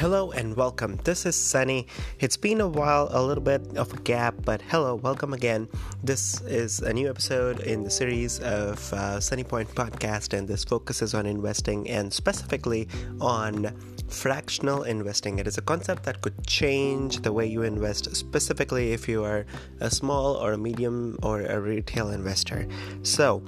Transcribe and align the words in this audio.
Hello 0.00 0.30
and 0.30 0.56
welcome. 0.56 0.96
This 1.04 1.26
is 1.26 1.36
Sunny. 1.36 1.86
It's 2.20 2.38
been 2.38 2.62
a 2.62 2.66
while, 2.66 3.10
a 3.10 3.22
little 3.22 3.44
bit 3.44 3.76
of 3.76 3.92
a 3.92 3.98
gap, 3.98 4.34
but 4.46 4.62
hello, 4.62 4.94
welcome 4.94 5.34
again. 5.34 5.68
This 6.02 6.40
is 6.40 6.80
a 6.80 6.90
new 6.90 7.10
episode 7.10 7.60
in 7.60 7.84
the 7.84 7.90
series 7.90 8.40
of 8.40 8.94
uh, 8.94 9.20
Sunny 9.20 9.44
Point 9.44 9.68
podcast, 9.74 10.32
and 10.32 10.48
this 10.48 10.64
focuses 10.64 11.12
on 11.12 11.26
investing 11.26 11.86
and 11.90 12.10
specifically 12.10 12.88
on 13.20 13.76
fractional 14.08 14.84
investing. 14.84 15.38
It 15.38 15.46
is 15.46 15.58
a 15.58 15.62
concept 15.62 16.04
that 16.04 16.22
could 16.22 16.46
change 16.46 17.20
the 17.20 17.34
way 17.34 17.44
you 17.44 17.60
invest, 17.60 18.16
specifically 18.16 18.94
if 18.94 19.06
you 19.06 19.22
are 19.22 19.44
a 19.80 19.90
small 19.90 20.34
or 20.36 20.52
a 20.54 20.58
medium 20.58 21.18
or 21.22 21.42
a 21.42 21.60
retail 21.60 22.08
investor. 22.08 22.66
So, 23.02 23.42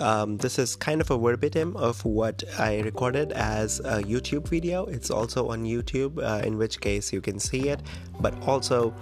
um, 0.00 0.36
this 0.36 0.58
is 0.58 0.76
kind 0.76 1.00
of 1.00 1.10
a 1.10 1.18
verbatim 1.18 1.76
of 1.76 2.04
what 2.04 2.42
I 2.58 2.80
recorded 2.80 3.32
as 3.32 3.80
a 3.80 4.02
YouTube 4.02 4.48
video. 4.48 4.84
It's 4.86 5.10
also 5.10 5.48
on 5.48 5.64
YouTube, 5.64 6.22
uh, 6.22 6.46
in 6.46 6.58
which 6.58 6.80
case 6.80 7.12
you 7.12 7.20
can 7.20 7.38
see 7.38 7.68
it, 7.68 7.80
but 8.20 8.34
also 8.42 8.94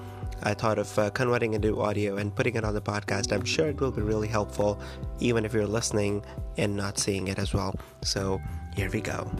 I 0.43 0.55
thought 0.55 0.79
of 0.79 0.99
uh, 0.99 1.11
converting 1.11 1.55
it 1.55 1.65
into 1.65 1.81
audio 1.81 2.17
and 2.17 2.35
putting 2.35 2.57
it 2.57 2.65
on 2.65 2.75
the 2.75 2.83
podcast. 2.83 3.33
I'm 3.33 3.45
sure 3.45 3.67
it 3.69 3.81
will 3.81 3.93
be 3.93 4.03
really 4.03 4.29
helpful, 4.29 4.81
even 5.21 5.45
if 5.45 5.55
you're 5.55 5.67
listening 5.67 6.25
and 6.57 6.77
not 6.77 6.99
seeing 6.99 7.29
it 7.29 7.39
as 7.39 7.55
well. 7.55 7.75
So, 8.03 8.41
here 8.77 8.91
we 8.91 9.01
go. 9.01 9.31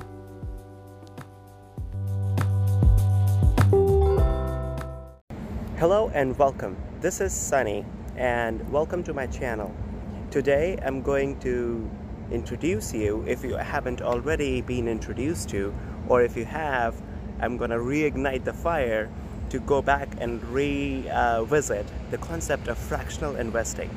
Hello 5.77 6.11
and 6.15 6.39
welcome. 6.39 6.77
This 7.01 7.21
is 7.21 7.33
Sunny, 7.33 7.85
and 8.17 8.67
welcome 8.73 9.03
to 9.05 9.13
my 9.13 9.27
channel. 9.27 9.75
Today 10.35 10.77
I'm 10.85 11.01
going 11.01 11.39
to 11.43 11.89
introduce 12.33 12.93
you, 12.93 13.23
if 13.25 13.45
you 13.45 13.55
haven't 13.55 14.03
already 14.03 14.63
been 14.63 14.89
introduced 14.89 15.49
to, 15.51 15.73
or 16.09 16.23
if 16.23 16.37
you 16.37 16.45
have, 16.45 17.01
I'm 17.39 17.57
going 17.57 17.71
to 17.71 17.77
reignite 17.77 18.43
the 18.43 18.53
fire 18.53 19.09
to 19.51 19.61
go 19.61 19.81
back 19.81 20.09
and 20.19 20.43
revisit 20.43 21.87
the 22.11 22.19
concept 22.19 22.67
of 22.67 22.77
fractional 22.77 23.37
investing. 23.37 23.89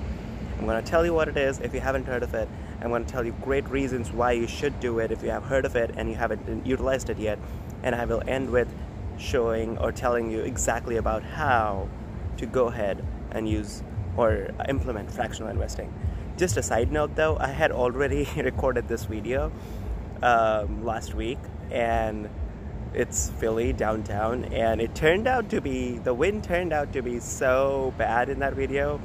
I'm 0.59 0.67
going 0.67 0.79
to 0.79 0.87
tell 0.87 1.03
you 1.03 1.11
what 1.11 1.27
it 1.27 1.37
is 1.37 1.57
if 1.59 1.73
you 1.73 1.79
haven't 1.79 2.05
heard 2.05 2.21
of 2.21 2.35
it. 2.35 2.47
I'm 2.81 2.89
going 2.89 3.03
to 3.03 3.11
tell 3.11 3.25
you 3.25 3.31
great 3.41 3.67
reasons 3.71 4.11
why 4.11 4.33
you 4.33 4.45
should 4.45 4.79
do 4.79 4.99
it 4.99 5.11
if 5.11 5.23
you 5.23 5.31
have 5.31 5.45
heard 5.45 5.65
of 5.65 5.75
it 5.75 5.95
and 5.97 6.07
you 6.07 6.13
haven't 6.13 6.63
utilized 6.63 7.09
it 7.09 7.17
yet. 7.17 7.39
And 7.81 7.95
I 7.95 8.05
will 8.05 8.21
end 8.27 8.51
with 8.51 8.71
showing 9.17 9.79
or 9.79 9.91
telling 9.91 10.29
you 10.29 10.41
exactly 10.41 10.97
about 10.97 11.23
how 11.23 11.89
to 12.37 12.45
go 12.45 12.67
ahead 12.67 13.03
and 13.31 13.49
use 13.49 13.81
or 14.15 14.49
implement 14.69 15.09
fractional 15.09 15.49
investing. 15.49 15.91
Just 16.37 16.55
a 16.55 16.61
side 16.61 16.91
note 16.91 17.15
though, 17.15 17.35
I 17.39 17.47
had 17.47 17.71
already 17.71 18.29
recorded 18.37 18.87
this 18.87 19.05
video 19.05 19.51
um, 20.21 20.85
last 20.85 21.15
week 21.15 21.39
and 21.71 22.29
it's 22.93 23.31
Philly 23.31 23.73
downtown 23.73 24.45
and 24.45 24.79
it 24.79 24.93
turned 24.93 25.27
out 25.27 25.49
to 25.49 25.61
be, 25.61 25.97
the 25.97 26.13
wind 26.13 26.43
turned 26.43 26.73
out 26.73 26.93
to 26.93 27.01
be 27.01 27.19
so 27.19 27.91
bad 27.97 28.29
in 28.29 28.37
that 28.39 28.53
video. 28.53 29.01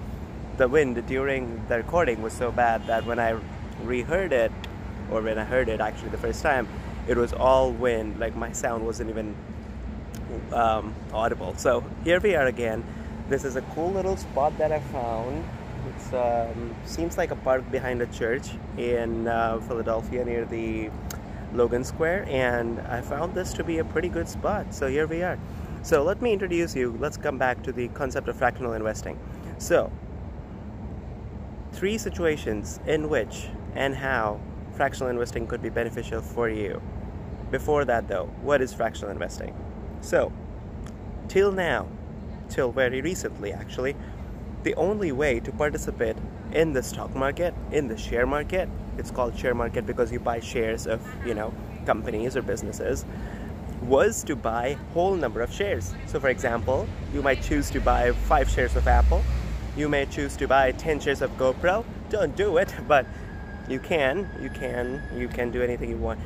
The 0.58 0.68
wind 0.68 1.06
during 1.06 1.64
the 1.68 1.78
recording 1.78 2.20
was 2.20 2.34
so 2.34 2.52
bad 2.52 2.86
that 2.86 3.06
when 3.06 3.18
I 3.18 3.40
reheard 3.82 4.34
it, 4.34 4.52
or 5.10 5.22
when 5.22 5.38
I 5.38 5.44
heard 5.44 5.70
it 5.70 5.80
actually 5.80 6.10
the 6.10 6.18
first 6.18 6.42
time, 6.42 6.68
it 7.08 7.16
was 7.16 7.32
all 7.32 7.72
wind, 7.72 8.20
like 8.20 8.36
my 8.36 8.52
sound 8.52 8.84
wasn't 8.84 9.08
even 9.08 9.34
um, 10.52 10.94
audible. 11.14 11.54
So 11.56 11.82
here 12.04 12.20
we 12.20 12.34
are 12.34 12.44
again. 12.44 12.84
This 13.30 13.46
is 13.46 13.56
a 13.56 13.62
cool 13.74 13.90
little 13.90 14.18
spot 14.18 14.58
that 14.58 14.70
I 14.70 14.80
found 14.80 15.42
it 15.88 16.14
um, 16.14 16.74
seems 16.84 17.18
like 17.18 17.30
a 17.30 17.36
park 17.36 17.70
behind 17.70 18.02
a 18.02 18.06
church 18.06 18.50
in 18.76 19.28
uh, 19.28 19.58
Philadelphia 19.60 20.24
near 20.24 20.44
the 20.44 20.90
Logan 21.52 21.84
Square, 21.84 22.26
and 22.28 22.80
I 22.80 23.00
found 23.00 23.34
this 23.34 23.52
to 23.54 23.64
be 23.64 23.78
a 23.78 23.84
pretty 23.84 24.08
good 24.08 24.28
spot. 24.28 24.74
So 24.74 24.88
here 24.88 25.06
we 25.06 25.22
are. 25.22 25.38
So 25.82 26.02
let 26.02 26.22
me 26.22 26.32
introduce 26.32 26.76
you. 26.76 26.96
Let's 27.00 27.16
come 27.16 27.38
back 27.38 27.62
to 27.64 27.72
the 27.72 27.88
concept 27.88 28.28
of 28.28 28.36
fractional 28.36 28.72
investing. 28.72 29.18
So, 29.58 29.92
three 31.72 31.98
situations 31.98 32.80
in 32.86 33.08
which 33.08 33.48
and 33.74 33.94
how 33.94 34.40
fractional 34.72 35.10
investing 35.10 35.46
could 35.46 35.62
be 35.62 35.68
beneficial 35.68 36.20
for 36.20 36.48
you. 36.48 36.80
Before 37.50 37.84
that, 37.84 38.08
though, 38.08 38.26
what 38.42 38.62
is 38.62 38.72
fractional 38.72 39.10
investing? 39.10 39.54
So, 40.00 40.32
till 41.28 41.52
now, 41.52 41.88
till 42.48 42.72
very 42.72 43.00
recently 43.00 43.52
actually, 43.52 43.96
the 44.62 44.74
only 44.74 45.12
way 45.12 45.40
to 45.40 45.52
participate 45.52 46.16
in 46.52 46.72
the 46.72 46.82
stock 46.82 47.14
market, 47.14 47.54
in 47.70 47.88
the 47.88 47.96
share 47.96 48.26
market, 48.26 48.68
it's 48.98 49.10
called 49.10 49.36
share 49.38 49.54
market 49.54 49.86
because 49.86 50.12
you 50.12 50.20
buy 50.20 50.40
shares 50.40 50.86
of, 50.86 51.00
you 51.26 51.34
know, 51.34 51.52
companies 51.86 52.36
or 52.36 52.42
businesses, 52.42 53.04
was 53.82 54.22
to 54.24 54.36
buy 54.36 54.76
whole 54.94 55.14
number 55.14 55.40
of 55.40 55.52
shares. 55.52 55.94
So 56.06 56.20
for 56.20 56.28
example, 56.28 56.86
you 57.12 57.22
might 57.22 57.42
choose 57.42 57.70
to 57.70 57.80
buy 57.80 58.12
5 58.12 58.48
shares 58.48 58.76
of 58.76 58.86
Apple, 58.86 59.22
you 59.76 59.88
may 59.88 60.06
choose 60.06 60.36
to 60.36 60.46
buy 60.46 60.72
10 60.72 61.00
shares 61.00 61.22
of 61.22 61.30
GoPro. 61.38 61.84
Don't 62.10 62.36
do 62.36 62.58
it, 62.58 62.72
but 62.88 63.06
you 63.68 63.78
can, 63.78 64.28
you 64.40 64.50
can, 64.50 65.02
you 65.16 65.28
can 65.28 65.50
do 65.50 65.62
anything 65.62 65.88
you 65.88 65.96
want. 65.96 66.20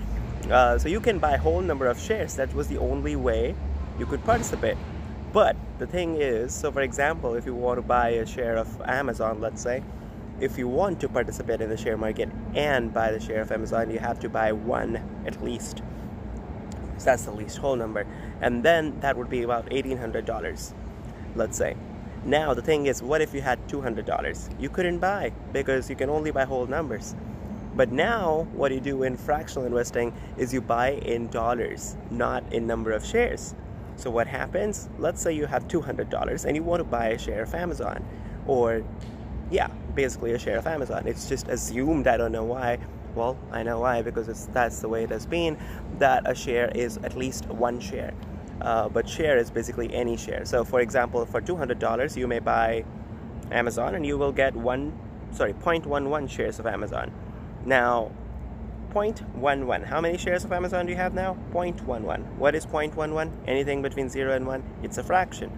Uh, 0.50 0.78
so 0.78 0.88
you 0.88 1.00
can 1.00 1.18
buy 1.18 1.36
whole 1.36 1.60
number 1.60 1.86
of 1.86 1.98
shares. 1.98 2.34
That 2.34 2.52
was 2.54 2.68
the 2.68 2.78
only 2.78 3.16
way 3.16 3.54
you 3.98 4.06
could 4.06 4.24
participate. 4.24 4.76
But 5.32 5.56
the 5.78 5.86
thing 5.86 6.16
is, 6.16 6.54
so 6.54 6.72
for 6.72 6.80
example, 6.80 7.34
if 7.34 7.46
you 7.46 7.54
want 7.54 7.78
to 7.78 7.82
buy 7.82 8.10
a 8.10 8.26
share 8.26 8.56
of 8.56 8.80
Amazon, 8.82 9.40
let's 9.40 9.62
say, 9.62 9.82
if 10.40 10.58
you 10.58 10.68
want 10.68 11.00
to 11.00 11.08
participate 11.08 11.60
in 11.60 11.70
the 11.70 11.76
share 11.76 11.96
market 11.96 12.28
and 12.54 12.92
buy 12.92 13.10
the 13.10 13.20
share 13.20 13.40
of 13.42 13.52
Amazon, 13.52 13.90
you 13.90 13.98
have 13.98 14.20
to 14.20 14.28
buy 14.28 14.52
one 14.52 14.96
at 15.26 15.42
least. 15.42 15.82
So 16.98 17.04
that's 17.04 17.24
the 17.24 17.32
least 17.32 17.58
whole 17.58 17.76
number. 17.76 18.06
And 18.40 18.62
then 18.62 19.00
that 19.00 19.16
would 19.16 19.30
be 19.30 19.42
about 19.42 19.68
$1,800, 19.70 20.74
let's 21.34 21.56
say. 21.56 21.76
Now, 22.24 22.54
the 22.54 22.62
thing 22.62 22.86
is, 22.86 23.02
what 23.02 23.20
if 23.20 23.32
you 23.34 23.40
had 23.40 23.66
$200? 23.68 24.60
You 24.60 24.68
couldn't 24.68 24.98
buy 24.98 25.32
because 25.52 25.88
you 25.88 25.96
can 25.96 26.10
only 26.10 26.30
buy 26.30 26.44
whole 26.44 26.66
numbers. 26.66 27.14
But 27.74 27.92
now, 27.92 28.48
what 28.52 28.72
you 28.72 28.80
do 28.80 29.02
in 29.02 29.16
fractional 29.16 29.66
investing 29.66 30.14
is 30.38 30.52
you 30.52 30.62
buy 30.62 30.92
in 30.92 31.28
dollars, 31.28 31.96
not 32.10 32.50
in 32.52 32.66
number 32.66 32.92
of 32.92 33.04
shares. 33.04 33.54
So 33.96 34.10
what 34.10 34.26
happens? 34.26 34.88
Let's 34.98 35.20
say 35.20 35.32
you 35.32 35.46
have 35.46 35.66
$200 35.68 36.44
and 36.44 36.56
you 36.56 36.62
want 36.62 36.80
to 36.80 36.84
buy 36.84 37.08
a 37.08 37.18
share 37.18 37.42
of 37.42 37.54
Amazon 37.54 38.04
or 38.46 38.82
yeah, 39.50 39.68
basically 39.94 40.32
a 40.32 40.38
share 40.38 40.58
of 40.58 40.66
Amazon. 40.66 41.06
It's 41.06 41.28
just 41.28 41.48
assumed, 41.48 42.06
I 42.06 42.16
don't 42.16 42.32
know 42.32 42.44
why. 42.44 42.78
Well, 43.14 43.38
I 43.50 43.62
know 43.62 43.80
why 43.80 44.02
because 44.02 44.28
it's 44.28 44.46
that's 44.46 44.80
the 44.80 44.88
way 44.88 45.04
it 45.04 45.10
has 45.10 45.24
been 45.24 45.56
that 45.98 46.28
a 46.30 46.34
share 46.34 46.70
is 46.74 46.98
at 46.98 47.16
least 47.16 47.46
one 47.46 47.80
share. 47.80 48.12
Uh, 48.60 48.88
but 48.88 49.08
share 49.08 49.38
is 49.38 49.50
basically 49.50 49.92
any 49.94 50.16
share. 50.16 50.44
So 50.44 50.64
for 50.64 50.80
example, 50.80 51.24
for 51.24 51.40
$200 51.40 52.16
you 52.16 52.26
may 52.26 52.40
buy 52.40 52.84
Amazon 53.50 53.94
and 53.94 54.04
you 54.04 54.18
will 54.18 54.32
get 54.32 54.54
one 54.54 54.92
sorry, 55.30 55.52
0.11 55.54 56.28
shares 56.28 56.58
of 56.58 56.66
Amazon. 56.66 57.12
Now, 57.64 58.10
0.11. 58.92 59.84
How 59.84 60.00
many 60.00 60.16
shares 60.16 60.44
of 60.44 60.52
Amazon 60.52 60.86
do 60.86 60.92
you 60.92 60.96
have 60.96 61.14
now? 61.14 61.36
0.11. 61.52 62.24
What 62.36 62.54
is 62.54 62.66
0.11? 62.66 63.30
Anything 63.46 63.82
between 63.82 64.08
0 64.08 64.34
and 64.34 64.46
1? 64.46 64.62
It's 64.82 64.98
a 64.98 65.02
fraction. 65.02 65.50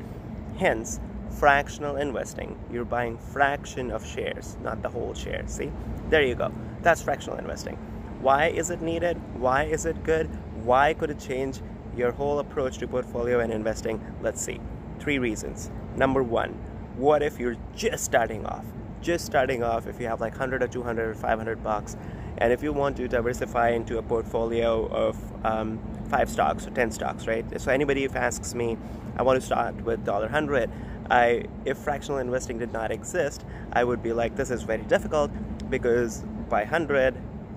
Hence, 0.59 1.00
fractional 1.31 1.97
investing. 1.97 2.59
You're 2.71 2.84
buying 2.84 3.19
fraction 3.19 3.91
of 3.91 4.06
shares, 4.06 4.56
not 4.62 4.83
the 4.83 4.89
whole 4.89 5.15
share. 5.15 5.44
See? 5.47 5.71
There 6.11 6.22
you 6.22 6.34
go. 6.34 6.53
That's 6.83 7.03
fractional 7.03 7.39
investing. 7.39 7.77
Why 8.21 8.49
is 8.49 8.71
it 8.71 8.83
needed? 8.83 9.16
Why 9.39 9.65
is 9.65 9.87
it 9.87 10.03
good? 10.03 10.27
Why 10.65 10.95
could 10.95 11.10
it 11.10 11.21
change 11.21 11.60
your 11.97 12.10
whole 12.12 12.41
approach 12.41 12.78
to 12.78 12.89
portfolio 12.89 13.41
and 13.41 13.53
investing? 13.53 14.05
Let's 14.21 14.41
see. 14.41 14.60
Three 14.99 15.19
reasons. 15.19 15.71
Number 15.97 16.22
one, 16.22 16.53
what 16.97 17.22
if 17.22 17.39
you're 17.39 17.56
just 17.77 18.05
starting 18.05 18.45
off? 18.45 18.65
Just 19.00 19.25
starting 19.25 19.62
off, 19.62 19.87
if 19.87 20.00
you 20.00 20.09
have 20.09 20.21
like 20.21 20.33
100 20.33 20.62
or 20.62 20.66
200 20.66 21.10
or 21.10 21.15
500 21.15 21.62
bucks, 21.62 21.97
and 22.38 22.53
if 22.53 22.62
you 22.62 22.72
want 22.72 22.97
to 22.97 23.09
diversify 23.09 23.71
into 23.71 23.98
a 23.98 24.03
portfolio 24.03 24.86
of 24.86 25.16
um, 25.45 25.78
five 26.09 26.30
stocks 26.30 26.66
or 26.66 26.71
10 26.71 26.91
stocks, 26.92 27.27
right? 27.27 27.45
So 27.60 27.71
anybody 27.71 28.04
who 28.04 28.15
asks 28.15 28.54
me, 28.54 28.78
I 29.16 29.22
want 29.22 29.41
to 29.41 29.45
start 29.45 29.74
with 29.83 30.04
dollar 30.04 30.28
hundred, 30.28 30.71
I 31.10 31.45
if 31.65 31.78
fractional 31.78 32.18
investing 32.18 32.59
did 32.59 32.72
not 32.72 32.91
exist, 32.91 33.45
I 33.72 33.83
would 33.83 34.03
be 34.03 34.12
like, 34.12 34.36
this 34.36 34.51
is 34.51 34.62
very 34.62 34.83
difficult 34.83 35.30
because 35.68 36.22
by 36.48 36.65
hundred, 36.65 37.16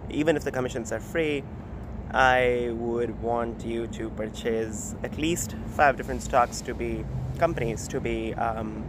even 0.10 0.36
if 0.36 0.44
the 0.44 0.52
commissions 0.52 0.92
are 0.92 1.00
free, 1.00 1.44
I 2.12 2.72
would 2.74 3.22
want 3.22 3.64
you 3.64 3.88
to 3.88 4.10
purchase 4.10 4.96
at 5.04 5.18
least 5.18 5.56
five 5.76 5.96
different 5.96 6.22
stocks 6.24 6.60
to 6.62 6.74
be 6.74 7.06
companies 7.38 7.88
to 7.90 8.02
be 8.02 8.34
um, 8.34 8.84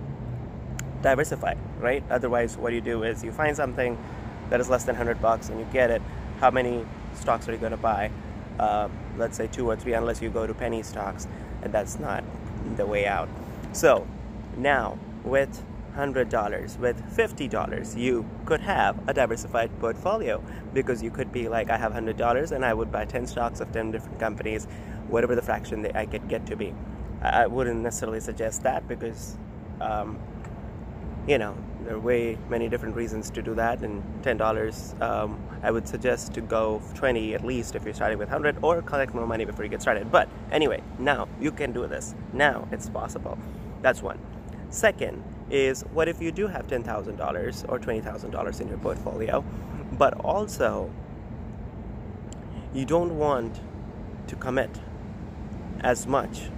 diversified, 1.03 1.59
right? 1.79 2.03
Otherwise, 2.11 2.57
what 2.57 2.73
you 2.73 2.81
do 2.81 3.03
is 3.03 3.23
you 3.23 3.33
find 3.33 3.57
something 3.57 3.99
that 4.51 4.61
is 4.61 4.69
less 4.69 4.85
than 4.85 4.95
100 4.95 5.21
bucks 5.21 5.49
and 5.49 5.59
you 5.59 5.67
get 5.73 5.91
it, 5.91 6.03
how 6.41 6.51
many 6.51 6.87
stocks 7.15 7.49
are 7.49 7.53
you 7.53 7.59
going 7.59 7.73
to 7.73 7.77
buy? 7.77 8.11
Uh, 8.59 8.89
let's 9.17 9.37
say 9.37 9.47
two 9.47 9.69
or 9.69 9.77
three, 9.77 9.95
unless 9.95 10.21
you 10.21 10.31
go 10.31 10.47
to 10.47 10.55
penny 10.55 10.83
stocks, 10.83 11.27
and 11.63 11.73
that's 11.73 11.99
not 11.99 12.23
the 12.77 12.87
way 12.87 13.07
out. 13.07 13.29
So, 13.73 14.07
now 14.57 14.99
with 15.25 15.63
$100 15.97 16.79
with 16.79 17.17
$50 17.17 17.97
you 17.97 18.27
could 18.47 18.61
have 18.61 18.99
a 19.09 19.13
diversified 19.13 19.71
portfolio 19.79 20.43
because 20.73 21.03
you 21.03 21.11
could 21.11 21.31
be 21.31 21.49
like 21.49 21.69
i 21.69 21.77
have 21.77 21.93
$100 21.93 22.53
and 22.53 22.65
i 22.65 22.73
would 22.73 22.91
buy 22.91 23.05
10 23.05 23.27
stocks 23.27 23.61
of 23.61 23.71
10 23.73 23.91
different 23.91 24.19
companies 24.19 24.67
whatever 25.09 25.35
the 25.35 25.43
fraction 25.43 25.83
that 25.83 25.95
i 25.95 26.07
could 26.07 26.27
get 26.29 26.47
to 26.47 26.57
be 26.57 26.75
i 27.21 27.47
wouldn't 27.47 27.81
necessarily 27.81 28.21
suggest 28.21 28.63
that 28.63 28.89
because 28.89 29.37
um, 29.81 30.19
you 31.27 31.37
know 31.37 31.55
there 31.85 31.95
are 31.95 32.01
way 32.01 32.37
many 32.49 32.69
different 32.69 32.95
reasons 32.95 33.31
to 33.31 33.43
do 33.43 33.55
that 33.55 33.81
and 33.83 34.03
$10 34.23 35.03
um, 35.03 35.39
i 35.63 35.71
would 35.71 35.87
suggest 35.87 36.33
to 36.33 36.41
go 36.41 36.81
20 36.95 37.35
at 37.35 37.45
least 37.45 37.75
if 37.75 37.85
you're 37.85 37.95
starting 37.95 38.19
with 38.19 38.29
100 38.29 38.57
or 38.63 38.83
collect 38.83 39.15
more 39.15 39.27
money 39.27 39.45
before 39.45 39.65
you 39.65 39.71
get 39.71 39.83
started. 39.83 40.11
But 40.11 40.29
anyway 40.51 40.83
now 40.99 41.29
you 41.41 41.53
can 41.53 41.73
do 41.73 41.87
this. 41.87 42.15
Now 42.33 42.69
it's 42.71 42.89
possible. 42.89 43.39
That's 43.83 44.03
one. 44.03 44.19
Second 44.71 45.23
is 45.51 45.83
what 45.93 46.09
if 46.09 46.21
you 46.23 46.33
do 46.33 46.47
have 46.47 46.67
$10,000 46.67 47.69
or 47.69 47.79
$20,000 47.79 48.61
in 48.61 48.69
your 48.69 48.79
portfolio, 48.79 49.45
but 49.99 50.15
also 50.21 50.91
you 52.73 52.85
don't 52.87 53.19
want 53.19 53.61
to 54.29 54.37
commit 54.37 54.71
as 55.81 56.07
much 56.07 56.49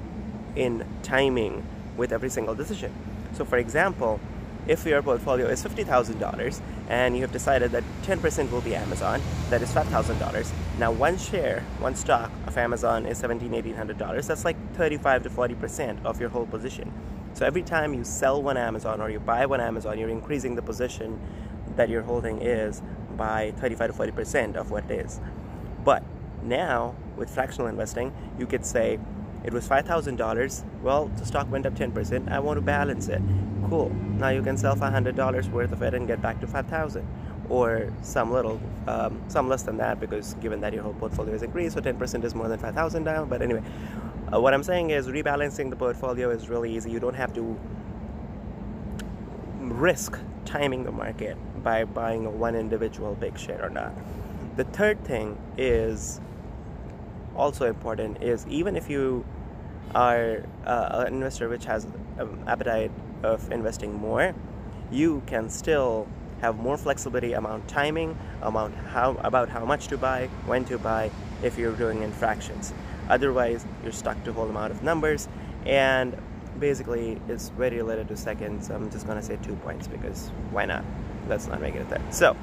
in 0.55 0.87
timing 1.03 1.67
with 1.97 2.13
every 2.13 2.31
single 2.31 2.55
decision. 2.55 2.93
So, 3.33 3.45
for 3.45 3.59
example, 3.59 4.21
if 4.67 4.87
your 4.87 5.03
portfolio 5.03 5.47
is 5.47 5.63
$50,000 5.63 6.61
and 6.89 7.15
you 7.15 7.23
have 7.23 7.33
decided 7.33 7.71
that 7.73 7.85
10% 8.03 8.51
will 8.51 8.61
be 8.61 8.75
Amazon, 8.75 9.21
that 9.51 9.63
is 9.63 9.71
$5,000. 9.73 10.53
Now, 10.79 10.91
one 10.91 11.19
share, 11.19 11.61
one 11.79 11.95
stock 11.95 12.31
of 12.47 12.57
Amazon 12.57 13.07
is 13.07 13.23
$1,700, 13.23 13.75
$1,800. 13.75 14.27
That's 14.27 14.45
like 14.45 14.57
35 14.75 15.25
to 15.25 15.31
40% 15.31 16.05
of 16.05 16.21
your 16.21 16.31
whole 16.31 16.47
position. 16.47 16.93
So 17.35 17.45
every 17.45 17.63
time 17.63 17.95
you 17.95 18.05
sell 18.05 18.43
one 18.43 18.57
Amazon 18.57 19.01
or 19.01 19.11
you 19.11 19.21
buy 19.21 19.45
one 19.47 19.61
Amazon, 19.61 19.99
you're 19.99 20.09
increasing 20.09 20.55
the 20.55 20.63
position 20.63 21.21
that 21.77 21.89
you're 21.89 22.03
holding 22.03 22.41
is 22.41 22.81
by 23.17 23.53
35 23.59 23.93
to 23.93 23.99
40% 24.13 24.57
of 24.57 24.71
what 24.71 24.85
it 24.91 25.05
is. 25.05 25.21
But 25.85 26.03
now 26.43 26.95
with 27.17 27.31
fractional 27.31 27.69
investing, 27.69 28.13
you 28.39 28.47
could 28.47 28.65
say 28.65 28.99
it 29.45 29.53
was 29.53 29.69
$5,000. 29.69 30.65
Well, 30.83 31.07
the 31.17 31.27
stock 31.27 31.51
went 31.51 31.67
up 31.67 31.75
10%. 31.75 32.31
I 32.31 32.39
want 32.39 32.57
to 32.57 32.63
balance 32.63 33.09
it. 33.09 33.21
Cool. 33.69 33.91
Now 33.91 34.31
you 34.31 34.43
can 34.43 34.57
sell 34.57 34.75
$500 34.75 35.51
worth 35.51 35.73
of 35.73 35.83
it 35.83 35.95
and 35.95 36.07
get 36.07 36.23
back 36.23 36.41
to 36.41 36.47
5,000 36.47 37.07
or 37.51 37.93
some 38.01 38.33
little, 38.33 38.59
um, 38.87 39.23
some 39.29 39.49
less 39.49 39.63
than 39.63 39.77
that 39.77 40.01
because 40.01 40.35
given 40.35 40.61
that 40.63 40.73
your 40.73 40.83
whole 40.83 40.95
portfolio 40.95 41.35
is 41.35 41.43
increased, 41.43 41.75
so 41.75 41.81
10% 41.81 42.25
is 42.25 42.35
more 42.35 42.49
than 42.49 42.59
5,000 42.59 43.05
now. 43.05 43.27
But 43.27 43.43
anyway, 43.43 43.63
uh, 44.33 44.41
what 44.41 44.55
I'm 44.55 44.63
saying 44.63 44.91
is 44.91 45.09
rebalancing 45.09 45.69
the 45.69 45.77
portfolio 45.77 46.31
is 46.31 46.49
really 46.49 46.75
easy. 46.75 46.91
You 46.91 47.01
don't 47.01 47.15
have 47.15 47.35
to 47.35 47.59
risk 49.61 50.19
timing 50.47 50.85
the 50.85 50.93
market 50.93 51.37
by 51.63 51.85
buying 51.85 52.39
one 52.39 52.55
individual 52.55 53.15
big 53.15 53.39
share 53.39 53.63
or 53.63 53.71
not. 53.71 53.93
The 54.57 54.65
third 54.65 55.05
thing 55.05 55.37
is 55.59 56.21
also 57.35 57.67
important 57.67 58.23
is 58.23 58.47
even 58.47 58.77
if 58.77 58.89
you 58.89 59.25
are 59.95 60.45
uh, 60.67 61.05
an 61.07 61.15
investor 61.15 61.49
which 61.49 61.65
has 61.65 61.87
an 62.19 62.45
appetite 62.47 62.91
of 63.23 63.51
investing 63.51 63.93
more, 63.95 64.35
you 64.91 65.23
can 65.27 65.49
still 65.49 66.07
have 66.41 66.57
more 66.57 66.77
flexibility 66.77 67.33
amount 67.33 67.67
timing, 67.69 68.17
amount 68.43 68.75
how 68.75 69.17
about 69.21 69.49
how 69.49 69.65
much 69.65 69.89
to 69.89 69.97
buy, 69.97 70.29
when 70.47 70.65
to 70.67 70.79
buy 70.79 71.11
if 71.43 71.57
you're 71.59 71.77
doing 71.77 72.03
in 72.03 72.13
fractions. 72.13 72.73
Otherwise, 73.09 73.65
you're 73.83 73.93
stuck 73.93 74.23
to 74.25 74.33
whole 74.33 74.49
amount 74.49 74.73
of 74.73 74.83
numbers, 74.83 75.29
and 75.67 76.17
basically, 76.59 77.21
it's 77.29 77.49
very 77.51 77.77
related 77.77 78.09
to 78.09 78.17
seconds. 78.17 78.71
I'm 78.71 78.91
just 78.91 79.07
gonna 79.07 79.23
say 79.23 79.39
two 79.43 79.57
points 79.57 79.87
because 79.87 80.29
why 80.51 80.65
not? 80.67 80.85
Let's 81.29 81.47
not 81.47 81.61
make 81.61 81.75
it 81.75 81.83
a 81.83 81.85
third. 81.87 82.03
So, 82.15 82.37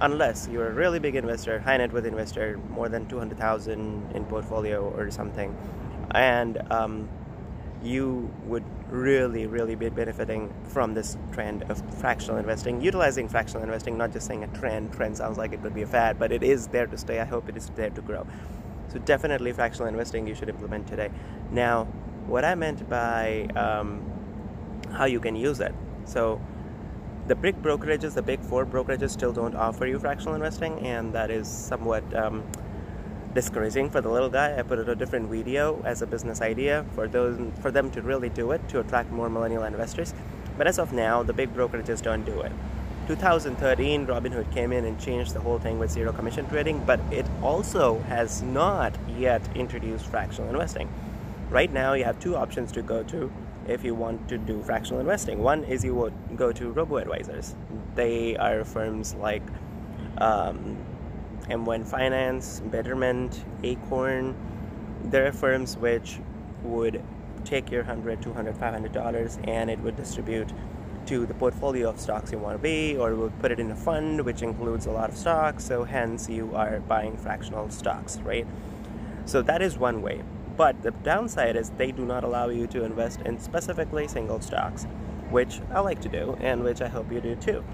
unless 0.00 0.48
you're 0.50 0.68
a 0.68 0.72
really 0.72 0.98
big 0.98 1.16
investor, 1.16 1.58
high 1.58 1.76
net 1.76 1.92
worth 1.92 2.04
investor, 2.04 2.58
more 2.70 2.88
than 2.88 3.06
200,000 3.06 4.12
in 4.14 4.24
portfolio 4.26 4.88
or 4.96 5.10
something, 5.10 5.56
and 6.12 6.60
um, 6.70 7.08
you 7.82 8.32
would 8.44 8.64
really, 8.90 9.46
really 9.46 9.74
be 9.74 9.88
benefiting 9.88 10.52
from 10.64 10.94
this 10.94 11.16
trend 11.32 11.62
of 11.64 11.82
fractional 11.98 12.38
investing, 12.38 12.80
utilizing 12.80 13.28
fractional 13.28 13.62
investing, 13.62 13.98
not 13.98 14.12
just 14.12 14.26
saying 14.26 14.44
a 14.44 14.48
trend. 14.48 14.92
Trend 14.92 15.16
sounds 15.16 15.36
like 15.36 15.52
it 15.52 15.62
could 15.62 15.74
be 15.74 15.82
a 15.82 15.86
fad, 15.86 16.18
but 16.18 16.32
it 16.32 16.42
is 16.42 16.68
there 16.68 16.86
to 16.86 16.96
stay. 16.96 17.20
I 17.20 17.24
hope 17.24 17.48
it 17.48 17.56
is 17.56 17.70
there 17.74 17.90
to 17.90 18.00
grow. 18.00 18.26
So 18.88 18.98
definitely 19.00 19.52
fractional 19.52 19.88
investing 19.88 20.26
you 20.26 20.34
should 20.34 20.48
implement 20.48 20.86
today. 20.86 21.10
Now, 21.50 21.84
what 22.26 22.44
I 22.44 22.54
meant 22.54 22.88
by 22.88 23.48
um, 23.56 24.02
how 24.92 25.04
you 25.04 25.20
can 25.20 25.36
use 25.36 25.60
it. 25.60 25.74
So 26.04 26.40
the 27.26 27.34
big 27.34 27.60
brokerages, 27.62 28.14
the 28.14 28.22
big 28.22 28.40
four 28.40 28.66
brokerages 28.66 29.10
still 29.10 29.32
don't 29.32 29.54
offer 29.54 29.86
you 29.86 29.98
fractional 29.98 30.34
investing, 30.34 30.78
and 30.80 31.12
that 31.14 31.30
is 31.30 31.48
somewhat 31.48 32.04
um, 32.14 32.44
discouraging 33.34 33.90
for 33.90 34.00
the 34.00 34.08
little 34.08 34.30
guy. 34.30 34.56
I 34.58 34.62
put 34.62 34.78
it 34.78 34.88
a 34.88 34.94
different 34.94 35.28
video 35.28 35.82
as 35.84 36.02
a 36.02 36.06
business 36.06 36.40
idea 36.40 36.84
for 36.94 37.08
those 37.08 37.38
for 37.60 37.70
them 37.70 37.90
to 37.90 38.02
really 38.02 38.28
do 38.28 38.52
it 38.52 38.66
to 38.68 38.80
attract 38.80 39.10
more 39.10 39.28
millennial 39.28 39.64
investors. 39.64 40.14
But 40.56 40.66
as 40.66 40.78
of 40.78 40.92
now, 40.92 41.22
the 41.22 41.32
big 41.32 41.52
brokerages 41.52 42.00
don't 42.00 42.24
do 42.24 42.40
it. 42.42 42.52
2013, 43.08 44.06
Robinhood 44.06 44.50
came 44.52 44.72
in 44.72 44.86
and 44.86 44.98
changed 44.98 45.34
the 45.34 45.40
whole 45.40 45.58
thing 45.58 45.78
with 45.78 45.90
zero 45.90 46.12
commission 46.12 46.48
trading, 46.48 46.82
but 46.86 47.00
it 47.10 47.26
also 47.42 47.98
has 48.08 48.40
not 48.40 48.94
yet 49.18 49.42
introduced 49.54 50.06
fractional 50.06 50.48
investing. 50.48 50.88
Right 51.50 51.70
now, 51.70 51.92
you 51.92 52.04
have 52.04 52.18
two 52.18 52.34
options 52.36 52.72
to 52.72 52.82
go 52.82 53.02
to 53.04 53.30
if 53.68 53.84
you 53.84 53.94
want 53.94 54.28
to 54.28 54.38
do 54.38 54.62
fractional 54.62 55.00
investing. 55.00 55.42
One 55.42 55.64
is 55.64 55.84
you 55.84 55.94
would 55.94 56.14
go 56.36 56.52
to 56.52 56.70
robo 56.70 56.96
advisors. 56.96 57.54
They 57.94 58.36
are 58.36 58.64
firms 58.64 59.14
like 59.14 59.42
um, 60.18 60.78
M1 61.48 61.86
Finance, 61.86 62.60
Betterment, 62.66 63.44
Acorn. 63.62 64.34
They're 65.04 65.32
firms 65.32 65.76
which 65.76 66.18
would 66.62 67.02
take 67.44 67.70
your 67.70 67.82
100 67.82 68.22
200 68.22 68.56
500 68.56 68.92
dollars 68.92 69.38
and 69.44 69.70
it 69.70 69.78
would 69.80 69.96
distribute 69.96 70.50
to 71.06 71.26
the 71.26 71.34
portfolio 71.34 71.90
of 71.90 72.00
stocks 72.00 72.32
you 72.32 72.38
want 72.38 72.56
to 72.56 72.62
be, 72.62 72.96
or 72.96 73.14
we'll 73.14 73.30
put 73.30 73.52
it 73.52 73.60
in 73.60 73.70
a 73.70 73.76
fund 73.76 74.22
which 74.22 74.42
includes 74.42 74.86
a 74.86 74.90
lot 74.90 75.10
of 75.10 75.16
stocks, 75.16 75.64
so 75.64 75.84
hence 75.84 76.30
you 76.30 76.54
are 76.54 76.80
buying 76.80 77.16
fractional 77.16 77.68
stocks, 77.68 78.18
right? 78.20 78.46
So 79.26 79.42
that 79.42 79.60
is 79.60 79.76
one 79.76 80.00
way. 80.00 80.22
But 80.56 80.82
the 80.82 80.92
downside 80.92 81.56
is 81.56 81.70
they 81.70 81.92
do 81.92 82.04
not 82.04 82.24
allow 82.24 82.48
you 82.48 82.66
to 82.68 82.84
invest 82.84 83.20
in 83.22 83.38
specifically 83.38 84.08
single 84.08 84.40
stocks, 84.40 84.86
which 85.30 85.60
I 85.72 85.80
like 85.80 86.00
to 86.02 86.08
do 86.08 86.38
and 86.40 86.62
which 86.62 86.80
I 86.80 86.88
hope 86.88 87.10
you 87.12 87.20
do 87.20 87.34
too. 87.36 87.64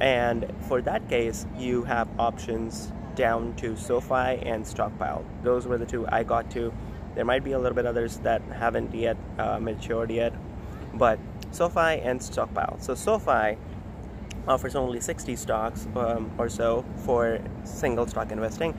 And 0.00 0.52
for 0.62 0.80
that 0.82 1.08
case, 1.08 1.46
you 1.56 1.84
have 1.84 2.08
options 2.18 2.92
down 3.16 3.54
to 3.56 3.76
SoFi 3.76 4.42
and 4.42 4.66
Stockpile. 4.66 5.24
Those 5.42 5.66
were 5.66 5.78
the 5.78 5.86
two 5.86 6.06
I 6.08 6.22
got 6.22 6.50
to. 6.52 6.72
There 7.14 7.24
might 7.24 7.44
be 7.44 7.52
a 7.52 7.58
little 7.58 7.76
bit 7.76 7.86
others 7.86 8.18
that 8.18 8.42
haven't 8.42 8.94
yet 8.94 9.16
uh, 9.38 9.58
matured 9.58 10.10
yet, 10.10 10.32
but 10.94 11.18
SoFi 11.50 12.00
and 12.00 12.22
Stockpile. 12.22 12.78
So 12.80 12.94
SoFi 12.94 13.58
offers 14.48 14.74
only 14.74 15.00
60 15.00 15.36
stocks 15.36 15.86
um, 15.94 16.30
or 16.38 16.48
so 16.48 16.84
for 17.04 17.38
single 17.64 18.06
stock 18.06 18.32
investing, 18.32 18.74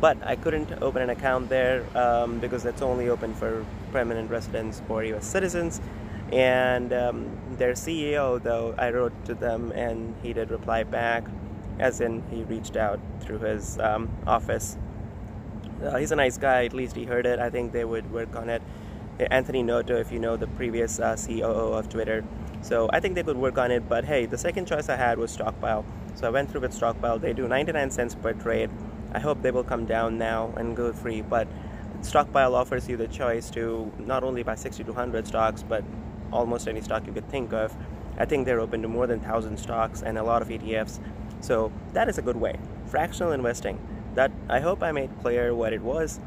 but 0.00 0.18
I 0.26 0.36
couldn't 0.36 0.70
open 0.82 1.02
an 1.02 1.10
account 1.10 1.48
there 1.48 1.84
um, 1.96 2.38
because 2.38 2.62
that's 2.62 2.82
only 2.82 3.08
open 3.08 3.34
for 3.34 3.64
permanent 3.92 4.30
residents 4.30 4.82
or 4.88 5.04
US 5.04 5.26
citizens. 5.26 5.80
And 6.32 6.92
um, 6.92 7.38
their 7.52 7.72
CEO, 7.72 8.42
though, 8.42 8.74
I 8.76 8.90
wrote 8.90 9.12
to 9.26 9.34
them 9.34 9.70
and 9.72 10.14
he 10.22 10.32
did 10.32 10.50
reply 10.50 10.82
back, 10.82 11.24
as 11.78 12.00
in 12.00 12.22
he 12.30 12.44
reached 12.44 12.76
out 12.76 13.00
through 13.20 13.38
his 13.38 13.78
um, 13.78 14.10
office. 14.26 14.76
Uh, 15.82 15.96
he's 15.96 16.12
a 16.12 16.16
nice 16.16 16.38
guy, 16.38 16.64
at 16.64 16.72
least 16.72 16.96
he 16.96 17.04
heard 17.04 17.26
it. 17.26 17.38
I 17.38 17.50
think 17.50 17.72
they 17.72 17.84
would 17.84 18.10
work 18.10 18.34
on 18.34 18.48
it. 18.48 18.62
Anthony 19.30 19.62
Noto, 19.62 19.96
if 19.96 20.12
you 20.12 20.18
know 20.18 20.36
the 20.36 20.46
previous 20.46 21.00
uh, 21.00 21.16
COO 21.16 21.72
of 21.72 21.88
Twitter. 21.88 22.24
So 22.62 22.88
I 22.92 23.00
think 23.00 23.14
they 23.14 23.22
could 23.22 23.36
work 23.36 23.58
on 23.58 23.70
it. 23.70 23.88
But 23.88 24.04
hey, 24.04 24.26
the 24.26 24.38
second 24.38 24.66
choice 24.66 24.88
I 24.88 24.96
had 24.96 25.18
was 25.18 25.30
Stockpile. 25.30 25.84
So 26.14 26.26
I 26.26 26.30
went 26.30 26.50
through 26.50 26.62
with 26.62 26.72
Stockpile. 26.72 27.18
They 27.18 27.32
do 27.32 27.48
99 27.48 27.90
cents 27.90 28.14
per 28.14 28.32
trade. 28.32 28.70
I 29.12 29.18
hope 29.18 29.40
they 29.42 29.50
will 29.50 29.64
come 29.64 29.86
down 29.86 30.18
now 30.18 30.52
and 30.56 30.76
go 30.76 30.92
free. 30.92 31.22
But 31.22 31.48
Stockpile 32.02 32.54
offers 32.54 32.88
you 32.88 32.96
the 32.96 33.08
choice 33.08 33.50
to 33.50 33.90
not 33.98 34.22
only 34.22 34.42
buy 34.42 34.54
60 34.54 34.84
to 34.84 34.92
100 34.92 35.26
stocks, 35.26 35.62
but 35.62 35.84
almost 36.32 36.68
any 36.68 36.80
stock 36.80 37.06
you 37.06 37.12
could 37.12 37.28
think 37.30 37.52
of. 37.52 37.74
I 38.18 38.24
think 38.24 38.46
they're 38.46 38.60
open 38.60 38.82
to 38.82 38.88
more 38.88 39.06
than 39.06 39.20
1,000 39.20 39.56
stocks 39.58 40.02
and 40.02 40.18
a 40.18 40.22
lot 40.22 40.42
of 40.42 40.48
ETFs. 40.48 41.00
So 41.40 41.72
that 41.92 42.08
is 42.08 42.18
a 42.18 42.22
good 42.22 42.36
way. 42.36 42.58
Fractional 42.86 43.32
investing. 43.32 43.78
That 44.14 44.32
I 44.48 44.60
hope 44.60 44.82
I 44.82 44.92
made 44.92 45.10
clear 45.20 45.54
what 45.54 45.72
it 45.72 45.82
was 45.82 46.20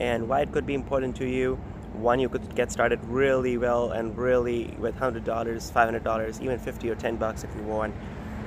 and 0.00 0.28
why 0.28 0.40
it 0.40 0.52
could 0.52 0.66
be 0.66 0.74
important 0.74 1.16
to 1.16 1.26
you 1.26 1.58
one 1.96 2.20
you 2.20 2.28
could 2.28 2.54
get 2.54 2.70
started 2.70 3.02
really 3.04 3.56
well 3.56 3.90
and 3.90 4.16
really 4.16 4.74
with 4.78 4.94
$100 4.96 5.24
$500 5.24 6.42
even 6.42 6.58
50 6.58 6.90
or 6.90 6.94
10 6.94 7.16
bucks 7.16 7.44
if 7.44 7.50
you 7.56 7.62
want 7.62 7.94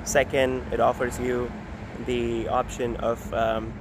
second 0.04 0.62
it 0.72 0.80
offers 0.80 1.20
you 1.20 1.52
the 2.06 2.48
option 2.48 2.96
of 2.98 3.34
um, 3.34 3.74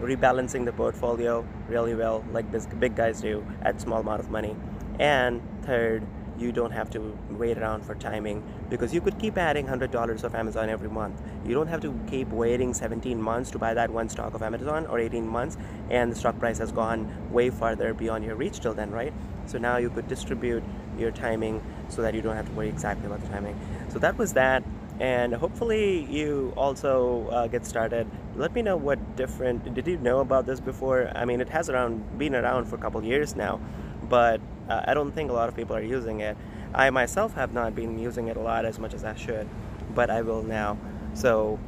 rebalancing 0.00 0.64
the 0.64 0.72
portfolio 0.72 1.46
really 1.68 1.94
well 1.94 2.24
like 2.32 2.44
big 2.80 2.94
guys 2.94 3.20
do 3.20 3.46
at 3.62 3.80
small 3.80 4.00
amount 4.00 4.20
of 4.20 4.30
money 4.30 4.56
and 4.98 5.40
third 5.62 6.06
you 6.38 6.52
don't 6.52 6.70
have 6.70 6.90
to 6.90 7.16
wait 7.30 7.58
around 7.58 7.84
for 7.84 7.94
timing 7.94 8.42
because 8.68 8.92
you 8.92 9.00
could 9.00 9.18
keep 9.18 9.38
adding 9.38 9.66
$100 9.66 10.24
of 10.24 10.34
Amazon 10.34 10.68
every 10.68 10.88
month. 10.88 11.20
You 11.44 11.54
don't 11.54 11.66
have 11.68 11.80
to 11.80 11.98
keep 12.08 12.28
waiting 12.28 12.74
17 12.74 13.20
months 13.20 13.50
to 13.52 13.58
buy 13.58 13.74
that 13.74 13.90
one 13.90 14.08
stock 14.08 14.34
of 14.34 14.42
Amazon 14.42 14.86
or 14.86 14.98
18 14.98 15.26
months 15.26 15.56
and 15.90 16.10
the 16.10 16.16
stock 16.16 16.38
price 16.38 16.58
has 16.58 16.72
gone 16.72 17.10
way 17.32 17.50
farther 17.50 17.94
beyond 17.94 18.24
your 18.24 18.34
reach 18.34 18.60
till 18.60 18.74
then, 18.74 18.90
right? 18.90 19.12
So 19.46 19.58
now 19.58 19.76
you 19.76 19.90
could 19.90 20.08
distribute 20.08 20.64
your 20.98 21.10
timing 21.10 21.62
so 21.88 22.02
that 22.02 22.14
you 22.14 22.22
don't 22.22 22.36
have 22.36 22.46
to 22.46 22.52
worry 22.52 22.68
exactly 22.68 23.06
about 23.06 23.20
the 23.20 23.28
timing. 23.28 23.58
So 23.88 23.98
that 24.00 24.18
was 24.18 24.32
that 24.34 24.62
and 24.98 25.34
hopefully 25.34 26.04
you 26.04 26.52
also 26.56 27.28
uh, 27.28 27.46
get 27.46 27.66
started 27.66 28.06
let 28.34 28.54
me 28.54 28.62
know 28.62 28.76
what 28.76 28.98
different 29.16 29.74
did 29.74 29.86
you 29.86 29.98
know 29.98 30.20
about 30.20 30.46
this 30.46 30.58
before 30.58 31.12
i 31.14 31.24
mean 31.24 31.40
it 31.40 31.50
has 31.50 31.68
around 31.68 32.18
been 32.18 32.34
around 32.34 32.64
for 32.64 32.76
a 32.76 32.78
couple 32.78 33.02
years 33.04 33.36
now 33.36 33.60
but 34.08 34.40
uh, 34.68 34.82
I 34.84 34.94
don't 34.94 35.12
think 35.12 35.30
a 35.30 35.32
lot 35.32 35.48
of 35.48 35.56
people 35.56 35.76
are 35.76 35.82
using 35.82 36.20
it. 36.20 36.36
I 36.74 36.90
myself 36.90 37.34
have 37.34 37.52
not 37.52 37.74
been 37.74 37.98
using 37.98 38.28
it 38.28 38.36
a 38.36 38.40
lot 38.40 38.64
as 38.64 38.78
much 38.78 38.94
as 38.94 39.04
I 39.04 39.14
should, 39.14 39.48
but 39.94 40.10
I 40.10 40.22
will 40.22 40.42
now. 40.42 40.76
So, 41.14 41.58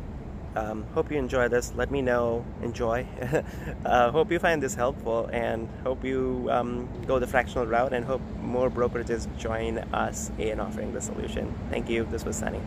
um, 0.56 0.84
hope 0.94 1.10
you 1.10 1.18
enjoy 1.18 1.48
this. 1.48 1.72
Let 1.76 1.90
me 1.90 2.02
know. 2.02 2.44
Enjoy. 2.62 3.06
uh, 3.84 4.10
hope 4.10 4.32
you 4.32 4.38
find 4.38 4.62
this 4.62 4.74
helpful 4.74 5.30
and 5.32 5.68
hope 5.84 6.04
you 6.04 6.48
um, 6.50 6.88
go 7.06 7.18
the 7.18 7.26
fractional 7.26 7.66
route 7.66 7.92
and 7.92 8.04
hope 8.04 8.22
more 8.42 8.70
brokerages 8.70 9.28
join 9.38 9.78
us 9.92 10.30
in 10.38 10.58
offering 10.58 10.92
the 10.92 11.00
solution. 11.00 11.54
Thank 11.70 11.88
you. 11.88 12.04
This 12.10 12.24
was 12.24 12.36
Sunny. 12.36 12.60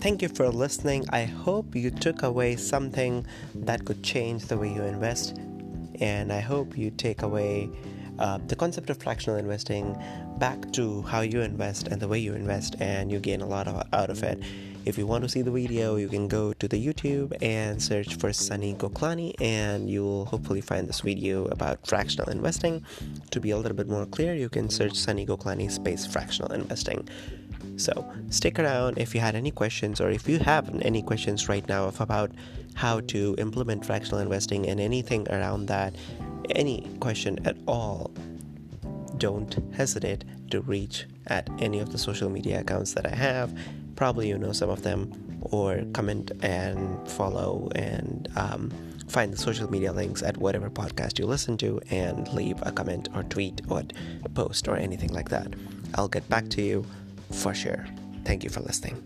Thank 0.00 0.22
you 0.22 0.28
for 0.30 0.48
listening. 0.48 1.04
I 1.10 1.24
hope 1.24 1.76
you 1.76 1.90
took 1.90 2.22
away 2.22 2.56
something 2.56 3.26
that 3.54 3.84
could 3.84 4.02
change 4.02 4.46
the 4.46 4.56
way 4.56 4.72
you 4.72 4.82
invest. 4.82 5.38
And 6.00 6.32
I 6.32 6.40
hope 6.40 6.78
you 6.78 6.90
take 6.90 7.20
away 7.20 7.68
uh, 8.18 8.38
the 8.46 8.56
concept 8.56 8.88
of 8.88 8.96
fractional 8.96 9.38
investing 9.38 9.94
back 10.38 10.72
to 10.72 11.02
how 11.02 11.20
you 11.20 11.42
invest 11.42 11.88
and 11.88 12.00
the 12.00 12.08
way 12.08 12.18
you 12.18 12.32
invest, 12.32 12.76
and 12.80 13.12
you 13.12 13.18
gain 13.18 13.42
a 13.42 13.46
lot 13.46 13.68
of, 13.68 13.86
out 13.92 14.08
of 14.08 14.22
it. 14.22 14.42
If 14.86 14.96
you 14.96 15.06
want 15.06 15.22
to 15.24 15.28
see 15.28 15.42
the 15.42 15.50
video, 15.50 15.96
you 15.96 16.08
can 16.08 16.28
go 16.28 16.54
to 16.54 16.66
the 16.66 16.82
YouTube 16.82 17.36
and 17.42 17.82
search 17.82 18.14
for 18.14 18.32
Sunny 18.32 18.72
Goklani, 18.72 19.34
and 19.38 19.90
you 19.90 20.02
will 20.02 20.24
hopefully 20.24 20.62
find 20.62 20.88
this 20.88 21.00
video 21.00 21.44
about 21.48 21.86
fractional 21.86 22.30
investing. 22.30 22.86
To 23.32 23.38
be 23.38 23.50
a 23.50 23.58
little 23.58 23.76
bit 23.76 23.88
more 23.88 24.06
clear, 24.06 24.34
you 24.34 24.48
can 24.48 24.70
search 24.70 24.94
Sunny 24.94 25.26
Goklani 25.26 25.70
space 25.70 26.06
fractional 26.06 26.52
investing. 26.52 27.06
So 27.80 28.06
stick 28.28 28.58
around 28.58 28.98
if 28.98 29.14
you 29.14 29.20
had 29.20 29.34
any 29.34 29.50
questions 29.50 30.00
or 30.00 30.10
if 30.10 30.28
you 30.28 30.38
have 30.38 30.68
any 30.82 31.02
questions 31.02 31.48
right 31.48 31.66
now 31.68 31.92
about 31.98 32.30
how 32.74 33.00
to 33.00 33.34
implement 33.38 33.84
fractional 33.84 34.20
investing 34.20 34.68
and 34.68 34.78
anything 34.78 35.26
around 35.30 35.66
that, 35.66 35.96
any 36.50 36.86
question 37.00 37.38
at 37.46 37.56
all, 37.66 38.10
don't 39.18 39.58
hesitate 39.74 40.24
to 40.50 40.60
reach 40.60 41.06
at 41.28 41.48
any 41.58 41.78
of 41.78 41.92
the 41.92 41.98
social 41.98 42.28
media 42.28 42.60
accounts 42.60 42.94
that 42.94 43.06
I 43.06 43.14
have. 43.14 43.56
Probably 43.96 44.28
you 44.28 44.38
know 44.38 44.52
some 44.52 44.70
of 44.70 44.82
them, 44.82 45.12
or 45.42 45.82
comment 45.92 46.32
and 46.42 47.08
follow 47.08 47.70
and 47.74 48.28
um, 48.36 48.70
find 49.08 49.32
the 49.32 49.36
social 49.36 49.70
media 49.70 49.92
links 49.92 50.22
at 50.22 50.36
whatever 50.36 50.70
podcast 50.70 51.18
you 51.18 51.26
listen 51.26 51.56
to 51.58 51.80
and 51.90 52.28
leave 52.32 52.56
a 52.62 52.72
comment 52.72 53.08
or 53.14 53.22
tweet 53.24 53.60
or 53.68 53.82
post 54.34 54.68
or 54.68 54.76
anything 54.76 55.12
like 55.12 55.28
that. 55.30 55.52
I'll 55.94 56.08
get 56.08 56.28
back 56.28 56.48
to 56.50 56.62
you 56.62 56.86
for 57.32 57.54
sure. 57.54 57.86
Thank 58.24 58.44
you 58.44 58.50
for 58.50 58.60
listening. 58.60 58.96